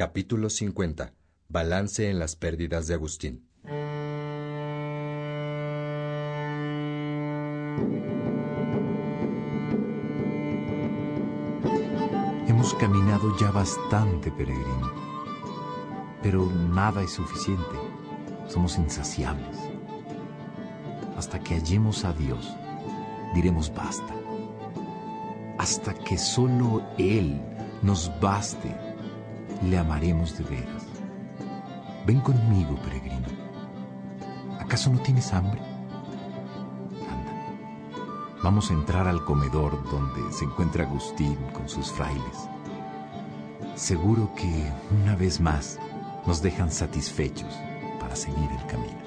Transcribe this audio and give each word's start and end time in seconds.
Capítulo 0.00 0.48
50. 0.48 1.12
Balance 1.50 2.08
en 2.08 2.18
las 2.18 2.34
pérdidas 2.34 2.86
de 2.86 2.94
Agustín. 2.94 3.46
Hemos 12.48 12.72
caminado 12.76 13.36
ya 13.38 13.50
bastante, 13.50 14.32
peregrino, 14.32 14.90
pero 16.22 16.46
nada 16.46 17.02
es 17.02 17.10
suficiente. 17.10 17.62
Somos 18.48 18.78
insaciables. 18.78 19.58
Hasta 21.18 21.40
que 21.40 21.56
hallemos 21.56 22.06
a 22.06 22.14
Dios, 22.14 22.56
diremos 23.34 23.70
basta. 23.74 24.14
Hasta 25.58 25.92
que 25.92 26.16
solo 26.16 26.82
Él 26.96 27.38
nos 27.82 28.10
baste, 28.18 28.74
le 29.62 29.78
amaremos 29.78 30.36
de 30.36 30.44
veras. 30.44 30.84
Ven 32.06 32.20
conmigo, 32.20 32.76
peregrino. 32.76 33.28
¿Acaso 34.58 34.90
no 34.90 35.00
tienes 35.00 35.32
hambre? 35.32 35.60
Anda, 37.10 37.32
vamos 38.42 38.70
a 38.70 38.74
entrar 38.74 39.06
al 39.06 39.24
comedor 39.24 39.82
donde 39.90 40.32
se 40.32 40.44
encuentra 40.44 40.84
Agustín 40.84 41.36
con 41.52 41.68
sus 41.68 41.90
frailes. 41.92 42.48
Seguro 43.74 44.32
que 44.34 44.72
una 45.02 45.16
vez 45.16 45.40
más 45.40 45.78
nos 46.26 46.42
dejan 46.42 46.70
satisfechos 46.70 47.54
para 47.98 48.16
seguir 48.16 48.50
el 48.50 48.66
camino. 48.66 49.00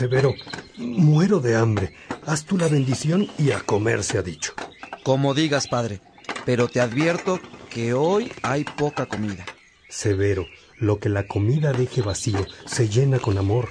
Severo, 0.00 0.34
muero 0.78 1.40
de 1.40 1.56
hambre. 1.56 1.92
Haz 2.24 2.46
tú 2.46 2.56
la 2.56 2.68
bendición 2.68 3.28
y 3.36 3.50
a 3.50 3.60
comer 3.60 4.02
se 4.02 4.16
ha 4.16 4.22
dicho. 4.22 4.54
Como 5.02 5.34
digas, 5.34 5.68
padre, 5.68 6.00
pero 6.46 6.68
te 6.68 6.80
advierto 6.80 7.38
que 7.68 7.92
hoy 7.92 8.32
hay 8.42 8.64
poca 8.64 9.04
comida. 9.04 9.44
Severo, 9.90 10.46
lo 10.78 11.00
que 11.00 11.10
la 11.10 11.26
comida 11.26 11.74
deje 11.74 12.00
vacío 12.00 12.46
se 12.64 12.88
llena 12.88 13.18
con 13.18 13.36
amor. 13.36 13.68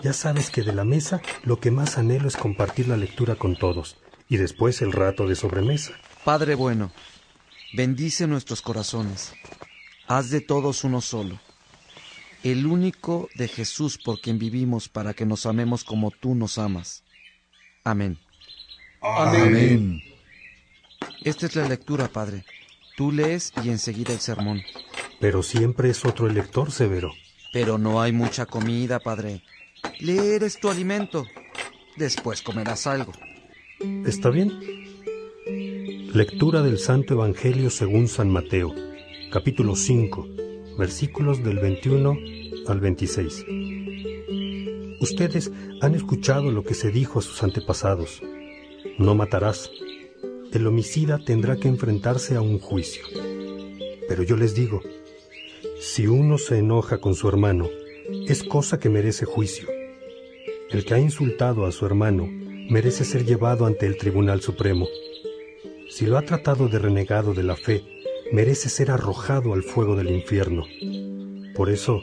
Ya 0.00 0.12
sabes 0.12 0.50
que 0.50 0.62
de 0.62 0.72
la 0.72 0.84
mesa 0.84 1.20
lo 1.42 1.58
que 1.58 1.72
más 1.72 1.98
anhelo 1.98 2.28
es 2.28 2.36
compartir 2.36 2.86
la 2.86 2.96
lectura 2.96 3.34
con 3.34 3.56
todos 3.56 3.96
y 4.28 4.36
después 4.36 4.80
el 4.80 4.92
rato 4.92 5.26
de 5.26 5.34
sobremesa. 5.34 5.90
Padre 6.24 6.54
bueno, 6.54 6.92
bendice 7.72 8.28
nuestros 8.28 8.62
corazones. 8.62 9.32
Haz 10.06 10.30
de 10.30 10.40
todos 10.40 10.84
uno 10.84 11.00
solo. 11.00 11.40
El 12.42 12.66
único 12.66 13.28
de 13.34 13.48
Jesús 13.48 13.98
por 13.98 14.20
quien 14.20 14.38
vivimos 14.38 14.88
para 14.88 15.14
que 15.14 15.26
nos 15.26 15.46
amemos 15.46 15.84
como 15.84 16.10
tú 16.10 16.34
nos 16.34 16.58
amas. 16.58 17.02
Amén. 17.84 18.18
Amén. 19.00 20.00
Esta 21.22 21.46
es 21.46 21.56
la 21.56 21.68
lectura, 21.68 22.08
Padre. 22.08 22.44
Tú 22.96 23.12
lees 23.12 23.52
y 23.64 23.70
enseguida 23.70 24.12
el 24.12 24.20
sermón. 24.20 24.62
Pero 25.20 25.42
siempre 25.42 25.90
es 25.90 26.04
otro 26.04 26.26
el 26.26 26.34
lector, 26.34 26.70
Severo. 26.70 27.12
Pero 27.52 27.78
no 27.78 28.00
hay 28.00 28.12
mucha 28.12 28.46
comida, 28.46 29.00
Padre. 29.00 29.42
Leer 30.00 30.44
es 30.44 30.60
tu 30.60 30.68
alimento. 30.68 31.26
Después 31.96 32.42
comerás 32.42 32.86
algo. 32.86 33.12
¿Está 34.06 34.30
bien? 34.30 34.52
Lectura 36.14 36.62
del 36.62 36.78
Santo 36.78 37.14
Evangelio 37.14 37.70
según 37.70 38.08
San 38.08 38.30
Mateo, 38.30 38.74
capítulo 39.30 39.76
5, 39.76 40.26
versículos 40.78 41.42
del 41.42 41.58
21 41.58 42.16
al 42.68 42.80
26. 42.80 43.46
Ustedes 45.00 45.50
han 45.80 45.94
escuchado 45.96 46.52
lo 46.52 46.62
que 46.62 46.74
se 46.74 46.90
dijo 46.90 47.18
a 47.18 47.22
sus 47.22 47.42
antepasados. 47.42 48.22
No 48.96 49.14
matarás. 49.16 49.70
El 50.52 50.66
homicida 50.66 51.18
tendrá 51.18 51.56
que 51.56 51.68
enfrentarse 51.68 52.36
a 52.36 52.40
un 52.40 52.58
juicio. 52.60 53.04
Pero 54.08 54.22
yo 54.22 54.36
les 54.36 54.54
digo, 54.54 54.80
si 55.80 56.06
uno 56.06 56.38
se 56.38 56.58
enoja 56.58 56.98
con 56.98 57.14
su 57.14 57.28
hermano, 57.28 57.68
es 58.26 58.44
cosa 58.44 58.78
que 58.78 58.88
merece 58.88 59.24
juicio. 59.24 59.68
El 60.70 60.84
que 60.84 60.94
ha 60.94 61.00
insultado 61.00 61.66
a 61.66 61.72
su 61.72 61.86
hermano 61.86 62.28
merece 62.70 63.04
ser 63.04 63.24
llevado 63.24 63.66
ante 63.66 63.86
el 63.86 63.96
Tribunal 63.96 64.40
Supremo. 64.42 64.86
Si 65.90 66.06
lo 66.06 66.18
ha 66.18 66.22
tratado 66.22 66.68
de 66.68 66.78
renegado 66.78 67.34
de 67.34 67.42
la 67.42 67.56
fe, 67.56 67.82
merece 68.30 68.68
ser 68.68 68.90
arrojado 68.90 69.54
al 69.54 69.62
fuego 69.62 69.96
del 69.96 70.10
infierno. 70.10 70.64
Por 71.54 71.70
eso, 71.70 72.02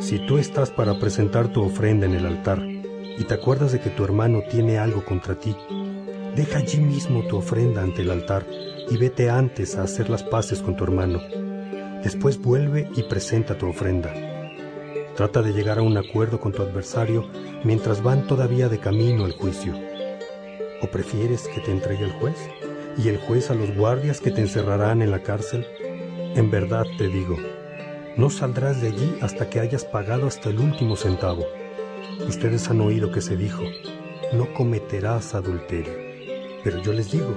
si 0.00 0.18
tú 0.26 0.38
estás 0.38 0.70
para 0.70 0.98
presentar 0.98 1.52
tu 1.52 1.62
ofrenda 1.62 2.06
en 2.06 2.14
el 2.14 2.26
altar 2.26 2.62
y 2.62 3.24
te 3.24 3.34
acuerdas 3.34 3.72
de 3.72 3.80
que 3.80 3.90
tu 3.90 4.04
hermano 4.04 4.42
tiene 4.50 4.78
algo 4.78 5.04
contra 5.04 5.38
ti, 5.38 5.56
deja 6.36 6.58
allí 6.58 6.78
mismo 6.78 7.26
tu 7.26 7.38
ofrenda 7.38 7.82
ante 7.82 8.02
el 8.02 8.10
altar 8.10 8.46
y 8.90 8.96
vete 8.96 9.30
antes 9.30 9.76
a 9.76 9.84
hacer 9.84 10.10
las 10.10 10.22
paces 10.22 10.60
con 10.60 10.76
tu 10.76 10.84
hermano. 10.84 11.20
Después 12.04 12.38
vuelve 12.38 12.88
y 12.94 13.04
presenta 13.04 13.56
tu 13.56 13.66
ofrenda. 13.68 14.12
Trata 15.16 15.40
de 15.40 15.52
llegar 15.52 15.78
a 15.78 15.82
un 15.82 15.96
acuerdo 15.96 16.40
con 16.40 16.52
tu 16.52 16.62
adversario 16.62 17.28
mientras 17.64 18.02
van 18.02 18.26
todavía 18.26 18.68
de 18.68 18.78
camino 18.78 19.24
al 19.24 19.32
juicio. 19.32 19.74
¿O 20.82 20.86
prefieres 20.88 21.48
que 21.48 21.60
te 21.60 21.70
entregue 21.70 22.04
el 22.04 22.12
juez 22.12 22.36
y 22.96 23.08
el 23.08 23.18
juez 23.18 23.50
a 23.50 23.54
los 23.54 23.74
guardias 23.74 24.20
que 24.20 24.30
te 24.30 24.40
encerrarán 24.40 25.02
en 25.02 25.10
la 25.10 25.22
cárcel? 25.22 25.66
En 26.34 26.50
verdad 26.50 26.84
te 26.98 27.08
digo, 27.08 27.36
no 28.16 28.30
saldrás 28.30 28.80
de 28.80 28.88
allí 28.88 29.16
hasta 29.20 29.48
que 29.48 29.60
hayas 29.60 29.84
pagado 29.84 30.26
hasta 30.26 30.50
el 30.50 30.58
último 30.58 30.96
centavo. 30.96 31.44
Ustedes 32.26 32.68
han 32.68 32.80
oído 32.80 33.10
que 33.10 33.20
se 33.20 33.36
dijo, 33.36 33.62
no 34.32 34.52
cometerás 34.54 35.34
adulterio. 35.34 35.92
Pero 36.64 36.82
yo 36.82 36.92
les 36.92 37.10
digo, 37.10 37.34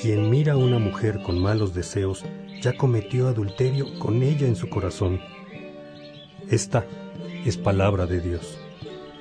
quien 0.00 0.28
mira 0.30 0.54
a 0.54 0.56
una 0.56 0.78
mujer 0.78 1.22
con 1.22 1.38
malos 1.38 1.74
deseos 1.74 2.24
ya 2.60 2.76
cometió 2.76 3.28
adulterio 3.28 3.98
con 3.98 4.22
ella 4.22 4.46
en 4.46 4.56
su 4.56 4.68
corazón. 4.68 5.20
Esta 6.50 6.86
es 7.44 7.56
palabra 7.56 8.06
de 8.06 8.20
Dios. 8.20 8.58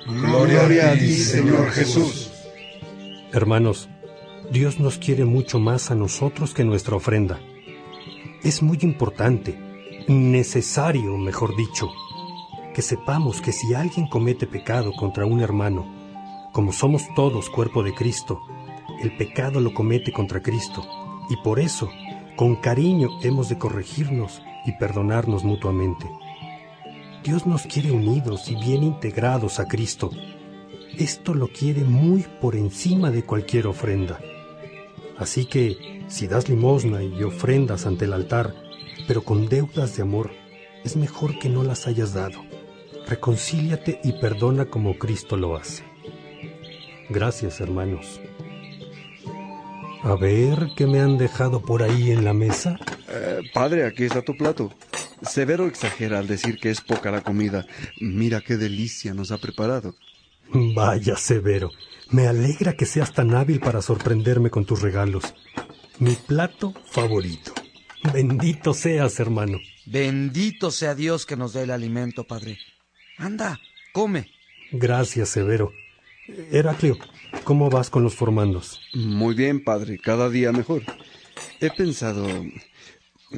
Gloria 0.05 0.91
a 0.91 0.93
ti, 0.93 1.13
Señor 1.13 1.71
Jesús. 1.71 2.31
Hermanos, 3.31 3.89
Dios 4.51 4.79
nos 4.79 4.99
quiere 4.99 5.25
mucho 5.25 5.59
más 5.59 5.89
a 5.89 5.95
nosotros 5.95 6.53
que 6.53 6.63
nuestra 6.63 6.95
ofrenda. 6.95 7.39
Es 8.43 8.61
muy 8.61 8.77
importante, 8.83 9.57
necesario, 10.07 11.17
mejor 11.17 11.55
dicho, 11.55 11.91
que 12.73 12.83
sepamos 12.83 13.41
que 13.41 13.51
si 13.51 13.73
alguien 13.73 14.07
comete 14.07 14.45
pecado 14.45 14.93
contra 14.93 15.25
un 15.25 15.41
hermano, 15.41 15.85
como 16.51 16.71
somos 16.71 17.03
todos 17.15 17.49
cuerpo 17.49 17.81
de 17.81 17.93
Cristo, 17.95 18.39
el 19.01 19.17
pecado 19.17 19.59
lo 19.59 19.73
comete 19.73 20.11
contra 20.11 20.41
Cristo, 20.41 20.85
y 21.29 21.37
por 21.37 21.59
eso, 21.59 21.89
con 22.35 22.55
cariño 22.55 23.09
hemos 23.23 23.49
de 23.49 23.57
corregirnos 23.57 24.43
y 24.65 24.73
perdonarnos 24.73 25.43
mutuamente. 25.43 26.05
Dios 27.23 27.47
nos 27.47 27.63
quiere 27.63 27.91
unidos 27.91 28.49
y 28.51 28.55
bien 28.55 28.83
integrados 28.83 29.59
a 29.59 29.67
Cristo. 29.67 30.11
Esto 30.97 31.33
lo 31.33 31.47
quiere 31.47 31.83
muy 31.83 32.23
por 32.39 32.55
encima 32.55 33.09
de 33.09 33.23
cualquier 33.23 33.65
ofrenda. 33.65 34.19
Así 35.17 35.45
que, 35.45 36.03
si 36.07 36.27
das 36.27 36.49
limosna 36.49 37.03
y 37.03 37.23
ofrendas 37.23 37.85
ante 37.85 38.05
el 38.05 38.13
altar, 38.13 38.53
pero 39.07 39.23
con 39.23 39.47
deudas 39.47 39.95
de 39.95 40.03
amor, 40.03 40.31
es 40.83 40.95
mejor 40.95 41.39
que 41.39 41.49
no 41.49 41.63
las 41.63 41.87
hayas 41.87 42.13
dado. 42.13 42.43
Reconcíliate 43.07 43.99
y 44.03 44.13
perdona 44.13 44.65
como 44.65 44.97
Cristo 44.97 45.37
lo 45.37 45.55
hace. 45.55 45.83
Gracias, 47.09 47.61
hermanos. 47.61 48.19
A 50.03 50.15
ver, 50.15 50.69
¿qué 50.75 50.85
me 50.85 50.99
han 50.99 51.17
dejado 51.17 51.61
por 51.61 51.81
ahí 51.81 52.11
en 52.11 52.25
la 52.25 52.33
mesa? 52.33 52.77
Eh, 53.09 53.41
padre, 53.53 53.85
aquí 53.85 54.03
está 54.03 54.21
tu 54.21 54.35
plato. 54.35 54.71
Severo 55.21 55.65
exagera 55.65 56.19
al 56.19 56.27
decir 56.27 56.59
que 56.59 56.69
es 56.69 56.81
poca 56.81 57.09
la 57.09 57.21
comida. 57.21 57.65
Mira 57.99 58.41
qué 58.41 58.57
delicia 58.57 59.13
nos 59.13 59.31
ha 59.31 59.37
preparado. 59.37 59.95
Vaya, 60.53 61.15
Severo. 61.15 61.71
Me 62.09 62.27
alegra 62.27 62.73
que 62.73 62.85
seas 62.85 63.13
tan 63.13 63.33
hábil 63.33 63.59
para 63.59 63.81
sorprenderme 63.81 64.49
con 64.49 64.65
tus 64.65 64.81
regalos. 64.81 65.33
Mi 65.99 66.15
plato 66.15 66.73
favorito. 66.85 67.53
Bendito 68.13 68.73
seas, 68.73 69.19
hermano. 69.19 69.59
Bendito 69.85 70.71
sea 70.71 70.93
Dios 70.95 71.25
que 71.25 71.35
nos 71.35 71.53
dé 71.53 71.63
el 71.63 71.71
alimento, 71.71 72.25
Padre. 72.25 72.57
Anda, 73.17 73.59
come. 73.93 74.29
Gracias, 74.71 75.29
Severo. 75.29 75.71
Heraclio, 76.51 76.97
¿cómo 77.43 77.69
vas 77.69 77.89
con 77.89 78.03
los 78.03 78.15
formandos? 78.15 78.81
Muy 78.93 79.35
bien, 79.35 79.63
padre, 79.63 79.99
cada 79.99 80.29
día 80.29 80.51
mejor. 80.51 80.81
He 81.61 81.69
pensado, 81.69 82.27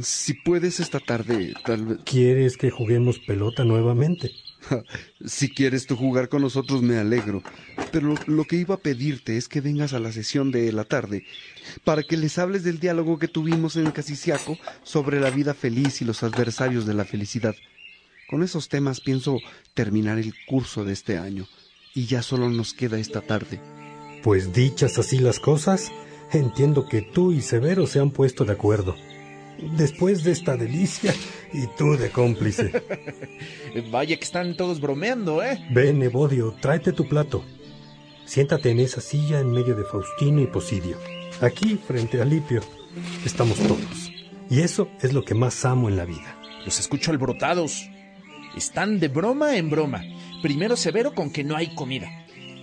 si 0.01 0.33
puedes 0.33 0.79
esta 0.79 0.99
tarde, 0.99 1.53
tal 1.65 1.85
vez... 1.85 1.97
¿Quieres 2.05 2.57
que 2.57 2.71
juguemos 2.71 3.19
pelota 3.19 3.65
nuevamente? 3.65 4.31
Si 5.25 5.49
quieres 5.49 5.87
tú 5.87 5.95
jugar 5.95 6.29
con 6.29 6.41
nosotros 6.41 6.81
me 6.81 6.97
alegro, 6.97 7.43
pero 7.91 8.15
lo 8.27 8.45
que 8.45 8.57
iba 8.57 8.75
a 8.75 8.79
pedirte 8.79 9.37
es 9.37 9.47
que 9.47 9.61
vengas 9.61 9.93
a 9.93 9.99
la 9.99 10.11
sesión 10.11 10.51
de 10.51 10.71
la 10.71 10.83
tarde 10.83 11.25
para 11.83 12.03
que 12.03 12.17
les 12.17 12.37
hables 12.37 12.63
del 12.63 12.79
diálogo 12.79 13.19
que 13.19 13.27
tuvimos 13.27 13.75
en 13.75 13.91
Casiciaco 13.91 14.57
sobre 14.83 15.19
la 15.19 15.29
vida 15.29 15.53
feliz 15.53 16.01
y 16.01 16.05
los 16.05 16.23
adversarios 16.23 16.85
de 16.85 16.93
la 16.93 17.05
felicidad. 17.05 17.55
Con 18.29 18.43
esos 18.43 18.69
temas 18.69 18.99
pienso 18.99 19.39
terminar 19.73 20.17
el 20.17 20.33
curso 20.47 20.83
de 20.83 20.93
este 20.93 21.17
año 21.17 21.47
y 21.93 22.05
ya 22.05 22.21
solo 22.21 22.49
nos 22.49 22.73
queda 22.73 22.99
esta 22.99 23.21
tarde. 23.21 23.61
Pues 24.23 24.53
dichas 24.53 24.97
así 24.97 25.19
las 25.19 25.39
cosas, 25.39 25.91
entiendo 26.31 26.87
que 26.87 27.01
tú 27.01 27.31
y 27.31 27.41
Severo 27.41 27.87
se 27.87 27.99
han 27.99 28.11
puesto 28.11 28.43
de 28.45 28.53
acuerdo. 28.53 28.95
Después 29.75 30.23
de 30.23 30.31
esta 30.31 30.55
delicia, 30.55 31.13
y 31.53 31.67
tú 31.77 31.97
de 31.97 32.09
cómplice. 32.09 32.71
Vaya 33.91 34.17
que 34.17 34.23
están 34.23 34.55
todos 34.55 34.79
bromeando, 34.79 35.41
¿eh? 35.43 35.59
Ven, 35.71 36.01
Evodio, 36.03 36.55
tráete 36.61 36.91
tu 36.91 37.07
plato. 37.07 37.43
Siéntate 38.25 38.71
en 38.71 38.79
esa 38.79 39.01
silla 39.01 39.39
en 39.39 39.51
medio 39.51 39.75
de 39.75 39.85
Faustino 39.85 40.41
y 40.41 40.47
Posidio. 40.47 40.97
Aquí, 41.41 41.77
frente 41.77 42.21
a 42.21 42.25
Lipio, 42.25 42.61
estamos 43.25 43.57
todos. 43.59 44.11
Y 44.49 44.61
eso 44.61 44.89
es 45.01 45.13
lo 45.13 45.23
que 45.23 45.33
más 45.33 45.65
amo 45.65 45.89
en 45.89 45.97
la 45.97 46.05
vida. 46.05 46.37
Los 46.65 46.79
escucho 46.79 47.11
alborotados. 47.11 47.89
Están 48.55 48.99
de 48.99 49.07
broma 49.07 49.57
en 49.57 49.69
broma. 49.69 50.03
Primero 50.41 50.75
Severo 50.75 51.13
con 51.13 51.31
que 51.31 51.43
no 51.43 51.55
hay 51.55 51.73
comida. 51.75 52.09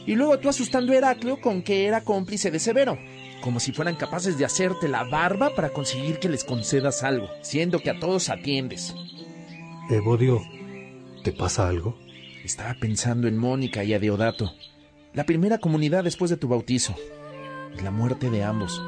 Y 0.07 0.15
luego 0.15 0.39
tú 0.39 0.49
asustando 0.49 0.93
a 0.93 0.97
Heraclio 0.97 1.41
con 1.41 1.63
que 1.63 1.87
era 1.87 2.03
cómplice 2.03 2.51
de 2.51 2.59
Severo. 2.59 2.99
Como 3.43 3.61
si 3.61 3.73
fueran 3.73 3.97
capaces 3.97 4.39
de 4.39 4.45
hacerte 4.45 4.89
la 4.89 5.05
barba 5.05 5.55
para 5.55 5.71
conseguir 5.71 6.19
que 6.19 6.29
les 6.29 6.45
concedas 6.45 7.03
algo, 7.03 7.29
siendo 7.43 7.79
que 7.79 7.91
a 7.91 7.99
todos 7.99 8.31
atiendes. 8.31 8.95
Evodio, 9.91 10.43
¿te 11.23 11.33
pasa 11.33 11.69
algo? 11.69 11.99
Estaba 12.43 12.75
pensando 12.75 13.29
en 13.29 13.37
Mónica 13.37 13.85
y 13.85 13.95
a 13.95 13.99
Deodato. 13.99 14.53
La 15.13 15.25
primera 15.25 15.59
comunidad 15.59 16.05
después 16.05 16.31
de 16.31 16.37
tu 16.37 16.49
bautizo. 16.49 16.95
Y 17.79 17.83
la 17.83 17.91
muerte 17.91 18.31
de 18.31 18.43
ambos. 18.43 18.83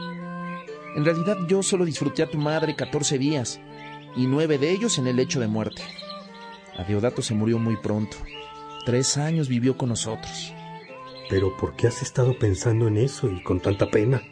En 0.97 1.05
realidad 1.05 1.37
yo 1.49 1.63
solo 1.63 1.85
disfruté 1.85 2.23
a 2.23 2.31
tu 2.31 2.39
madre 2.39 2.75
14 2.75 3.19
días. 3.19 3.61
Y 4.17 4.27
nueve 4.27 4.59
de 4.59 4.71
ellos 4.71 4.99
en 4.99 5.07
el 5.07 5.17
lecho 5.17 5.41
de 5.41 5.47
muerte. 5.47 5.83
A 6.77 6.85
Deodato 6.85 7.23
se 7.23 7.35
murió 7.35 7.59
muy 7.59 7.77
pronto. 7.77 8.17
Tres 8.85 9.17
años 9.17 9.49
vivió 9.49 9.77
con 9.77 9.91
nosotros. 9.91 10.53
Pero 11.29 11.57
¿por 11.57 11.77
qué 11.77 11.89
has 11.89 12.03
estado 12.03 12.39
pensando 12.39 12.89
en 12.89 12.97
eso 12.97 13.31
y 13.31 13.43
con 13.43 13.61
tanta 13.61 13.91
pena? 13.91 14.23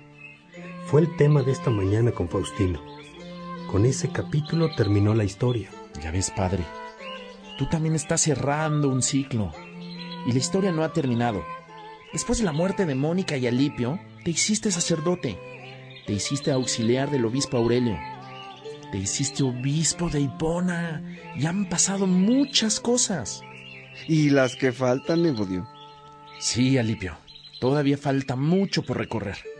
Fue 0.86 1.00
el 1.00 1.16
tema 1.16 1.42
de 1.42 1.50
esta 1.50 1.70
mañana 1.70 2.12
con 2.12 2.28
Faustino. 2.28 2.78
Con 3.72 3.86
ese 3.86 4.10
capítulo 4.10 4.74
terminó 4.76 5.14
la 5.14 5.24
historia. 5.24 5.70
Ya 6.02 6.10
ves, 6.10 6.30
padre, 6.30 6.62
tú 7.58 7.66
también 7.66 7.94
estás 7.94 8.20
cerrando 8.20 8.90
un 8.90 9.02
ciclo. 9.02 9.50
Y 10.26 10.32
la 10.32 10.38
historia 10.38 10.72
no 10.72 10.84
ha 10.84 10.92
terminado. 10.92 11.42
Después 12.12 12.38
de 12.38 12.44
la 12.44 12.52
muerte 12.52 12.84
de 12.84 12.94
Mónica 12.94 13.36
y 13.38 13.46
Alipio, 13.46 13.98
te 14.24 14.30
hiciste 14.32 14.70
sacerdote. 14.70 15.38
Te 16.06 16.12
hiciste 16.12 16.52
auxiliar 16.52 17.10
del 17.10 17.24
obispo 17.24 17.56
Aurelio. 17.56 17.98
Te 18.92 18.98
hiciste 18.98 19.42
obispo 19.42 20.10
de 20.10 20.20
Hipona. 20.20 21.02
Y 21.34 21.46
han 21.46 21.66
pasado 21.68 22.06
muchas 22.06 22.78
cosas. 22.78 23.40
¿Y 24.06 24.28
las 24.28 24.54
que 24.54 24.70
faltan, 24.70 25.24
Evodio? 25.24 25.66
Sí, 26.38 26.76
Alipio. 26.76 27.16
Todavía 27.58 27.96
falta 27.96 28.36
mucho 28.36 28.82
por 28.82 28.98
recorrer 28.98 29.53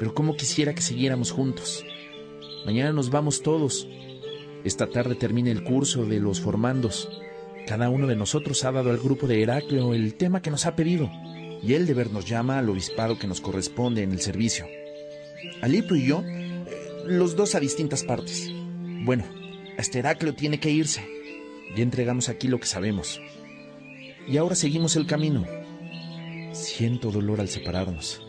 pero 0.00 0.14
cómo 0.14 0.34
quisiera 0.34 0.74
que 0.74 0.80
siguiéramos 0.80 1.30
juntos. 1.30 1.84
Mañana 2.64 2.90
nos 2.90 3.10
vamos 3.10 3.42
todos. 3.42 3.86
Esta 4.64 4.86
tarde 4.86 5.14
termina 5.14 5.50
el 5.50 5.62
curso 5.62 6.06
de 6.06 6.20
los 6.20 6.40
formandos. 6.40 7.10
Cada 7.66 7.90
uno 7.90 8.06
de 8.06 8.16
nosotros 8.16 8.64
ha 8.64 8.72
dado 8.72 8.88
al 8.90 8.96
grupo 8.96 9.26
de 9.26 9.42
Heraclio 9.42 9.92
el 9.92 10.14
tema 10.14 10.40
que 10.40 10.50
nos 10.50 10.64
ha 10.64 10.74
pedido, 10.74 11.10
y 11.62 11.74
el 11.74 11.86
deber 11.86 12.10
nos 12.10 12.24
llama 12.24 12.58
al 12.58 12.70
obispado 12.70 13.18
que 13.18 13.26
nos 13.26 13.42
corresponde 13.42 14.02
en 14.02 14.12
el 14.12 14.22
servicio. 14.22 14.66
Alipio 15.60 15.96
y 15.96 16.06
yo, 16.06 16.24
eh, 16.26 16.64
los 17.04 17.36
dos 17.36 17.54
a 17.54 17.60
distintas 17.60 18.02
partes. 18.02 18.50
Bueno, 19.04 19.24
este 19.76 19.98
Heraclio 19.98 20.34
tiene 20.34 20.58
que 20.60 20.70
irse. 20.70 21.06
Ya 21.76 21.82
entregamos 21.82 22.30
aquí 22.30 22.48
lo 22.48 22.58
que 22.58 22.66
sabemos. 22.66 23.20
Y 24.26 24.38
ahora 24.38 24.54
seguimos 24.54 24.96
el 24.96 25.06
camino. 25.06 25.44
Siento 26.52 27.10
dolor 27.10 27.42
al 27.42 27.48
separarnos. 27.48 28.22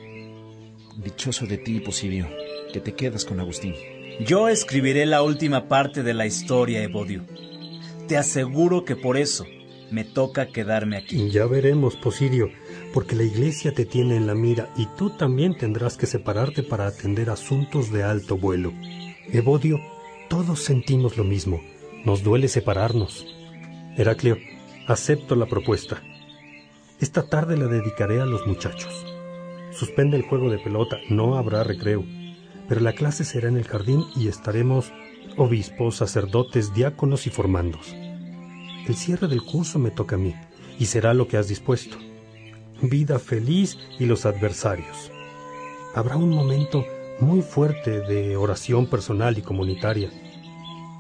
Dichoso 1.04 1.48
de 1.48 1.58
ti, 1.58 1.80
Posidio, 1.80 2.28
que 2.72 2.80
te 2.80 2.94
quedas 2.94 3.26
con 3.26 3.40
Agustín. 3.40 3.74
Yo 4.24 4.50
escribiré 4.50 5.08
la 5.08 5.24
última 5.24 5.68
parte 5.68 6.04
de 6.04 6.14
la 6.14 6.28
historia, 6.28 6.84
Evodio. 6.84 7.24
Te 8.08 8.18
aseguro 8.18 8.86
que 8.86 8.96
por 8.96 9.18
eso 9.18 9.46
me 9.90 10.04
toca 10.04 10.50
quedarme 10.50 10.98
aquí. 10.98 11.32
Ya 11.32 11.48
veremos, 11.48 11.96
Posidio, 11.96 12.50
porque 12.94 13.16
la 13.16 13.24
iglesia 13.24 13.74
te 13.74 13.86
tiene 13.86 14.16
en 14.16 14.28
la 14.28 14.36
mira 14.36 14.72
y 14.78 14.86
tú 14.96 15.10
también 15.10 15.58
tendrás 15.58 15.98
que 15.98 16.06
separarte 16.06 16.62
para 16.62 16.86
atender 16.86 17.32
asuntos 17.32 17.92
de 17.92 18.04
alto 18.04 18.38
vuelo. 18.38 18.72
Evodio, 19.32 19.80
todos 20.30 20.60
sentimos 20.60 21.18
lo 21.18 21.24
mismo. 21.24 21.62
Nos 22.06 22.22
duele 22.22 22.48
separarnos. 22.48 23.26
Heraclio, 23.98 24.38
acepto 24.88 25.36
la 25.36 25.48
propuesta. 25.48 26.04
Esta 27.00 27.28
tarde 27.28 27.58
la 27.58 27.66
dedicaré 27.66 28.22
a 28.22 28.26
los 28.26 28.46
muchachos. 28.46 29.11
Suspende 29.72 30.18
el 30.18 30.24
juego 30.24 30.50
de 30.50 30.60
pelota, 30.60 30.98
no 31.10 31.36
habrá 31.36 31.64
recreo, 31.64 32.06
pero 32.68 32.82
la 32.82 32.94
clase 32.94 33.24
será 33.24 33.48
en 33.48 33.58
el 33.58 33.68
jardín 33.68 34.06
y 34.16 34.28
estaremos 34.28 34.92
obispos, 35.38 35.96
sacerdotes, 35.96 36.74
diáconos 36.74 37.26
y 37.28 37.30
formandos. 37.30 37.96
El 38.88 38.96
cierre 38.96 39.28
del 39.28 39.44
curso 39.44 39.80
me 39.80 39.92
toca 39.92 40.16
a 40.16 40.20
mí 40.20 40.36
y 40.80 40.86
será 40.86 41.14
lo 41.14 41.28
que 41.28 41.38
has 41.38 41.48
dispuesto. 41.48 41.98
Vida 42.82 43.20
feliz 43.20 43.78
y 44.00 44.06
los 44.06 44.26
adversarios. 44.26 45.12
Habrá 45.94 46.18
un 46.18 46.30
momento 46.30 46.86
muy 47.20 47.42
fuerte 47.42 48.02
de 48.02 48.36
oración 48.36 48.88
personal 48.88 49.38
y 49.38 49.42
comunitaria. 49.42 50.10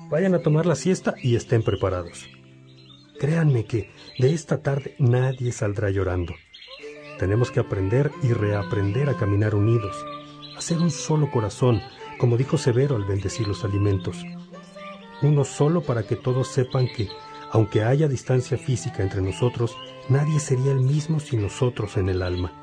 Vayan 0.09 0.35
a 0.35 0.39
tomar 0.39 0.65
la 0.65 0.75
siesta 0.75 1.15
y 1.21 1.35
estén 1.35 1.63
preparados. 1.63 2.27
Créanme 3.19 3.65
que 3.65 3.89
de 4.19 4.33
esta 4.33 4.61
tarde 4.61 4.95
nadie 4.99 5.51
saldrá 5.51 5.89
llorando. 5.89 6.33
Tenemos 7.21 7.51
que 7.51 7.59
aprender 7.59 8.11
y 8.23 8.33
reaprender 8.33 9.07
a 9.07 9.15
caminar 9.15 9.53
unidos, 9.53 9.95
a 10.57 10.59
ser 10.59 10.79
un 10.79 10.89
solo 10.89 11.29
corazón, 11.29 11.79
como 12.17 12.35
dijo 12.35 12.57
Severo 12.57 12.95
al 12.95 13.05
bendecir 13.05 13.47
los 13.47 13.63
alimentos. 13.63 14.17
Uno 15.21 15.43
solo 15.43 15.83
para 15.83 16.01
que 16.01 16.15
todos 16.15 16.47
sepan 16.47 16.87
que, 16.87 17.09
aunque 17.51 17.83
haya 17.83 18.07
distancia 18.07 18.57
física 18.57 19.03
entre 19.03 19.21
nosotros, 19.21 19.77
nadie 20.09 20.39
sería 20.39 20.71
el 20.71 20.79
mismo 20.79 21.19
sin 21.19 21.43
nosotros 21.43 21.95
en 21.95 22.09
el 22.09 22.23
alma. 22.23 22.53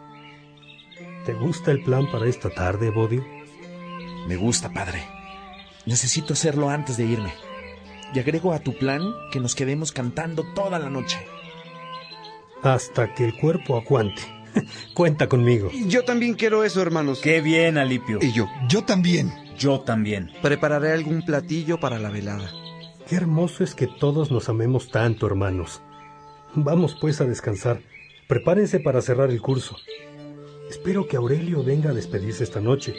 ¿Te 1.25 1.35
gusta 1.35 1.71
el 1.71 1.85
plan 1.85 2.11
para 2.11 2.27
esta 2.27 2.51
tarde, 2.51 2.91
Bodio? 2.91 3.25
Me 4.27 4.35
gusta, 4.35 4.73
padre. 4.73 5.07
Necesito 5.87 6.33
hacerlo 6.33 6.69
antes 6.69 6.97
de 6.97 7.05
irme. 7.05 7.33
Y 8.13 8.19
agrego 8.19 8.53
a 8.53 8.59
tu 8.59 8.77
plan 8.77 9.03
que 9.31 9.39
nos 9.39 9.55
quedemos 9.55 9.93
cantando 9.93 10.43
toda 10.53 10.81
la 10.81 10.91
noche. 10.91 11.25
Hasta 12.65 13.15
que 13.15 13.25
el 13.25 13.37
cuerpo 13.37 13.77
aguante. 13.77 14.38
Cuenta 14.95 15.29
conmigo. 15.29 15.71
Yo 15.87 16.05
también 16.05 16.35
quiero 16.35 16.65
eso, 16.65 16.83
hermanos. 16.83 17.21
Qué 17.21 17.41
bien, 17.41 17.79
Alipio. 17.79 18.19
Y 18.21 18.33
yo. 18.33 18.49
Yo 18.69 18.85
también. 18.85 19.33
Yo 19.59 19.81
también. 19.81 20.31
Prepararé 20.43 20.93
algún 20.93 21.23
platillo 21.23 21.81
para 21.81 21.99
la 21.99 22.11
velada. 22.11 22.51
Qué 23.09 23.17
hermoso 23.17 23.65
es 23.65 23.75
que 23.75 23.87
todos 23.87 24.31
nos 24.31 24.49
amemos 24.49 24.91
tanto, 24.91 25.27
hermanos. 25.27 25.81
Vamos 26.55 26.97
pues 27.01 27.21
a 27.21 27.25
descansar. 27.25 27.81
Prepárense 28.27 28.81
para 28.81 29.03
cerrar 29.03 29.31
el 29.31 29.41
curso. 29.41 29.77
Espero 30.69 31.09
que 31.09 31.17
Aurelio 31.17 31.65
venga 31.65 31.91
a 31.91 31.95
despedirse 31.95 32.45
esta 32.45 32.61
noche. 32.61 32.95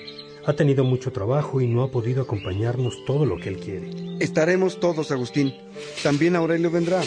Ha 0.45 0.53
tenido 0.53 0.83
mucho 0.83 1.11
trabajo 1.11 1.61
y 1.61 1.67
no 1.67 1.83
ha 1.83 1.91
podido 1.91 2.23
acompañarnos 2.23 3.05
todo 3.05 3.25
lo 3.25 3.37
que 3.37 3.49
él 3.49 3.59
quiere. 3.59 3.91
Estaremos 4.19 4.79
todos, 4.79 5.11
Agustín. 5.11 5.53
También 6.01 6.35
Aurelio 6.35 6.71
vendrá. 6.71 7.01